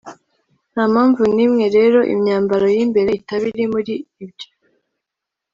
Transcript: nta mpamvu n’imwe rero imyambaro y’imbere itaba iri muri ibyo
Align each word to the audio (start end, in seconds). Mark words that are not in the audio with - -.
nta 0.73 0.83
mpamvu 0.93 1.21
n’imwe 1.35 1.65
rero 1.77 1.99
imyambaro 2.13 2.65
y’imbere 2.75 3.09
itaba 3.19 3.45
iri 3.51 3.65
muri 3.73 3.93
ibyo 4.23 4.47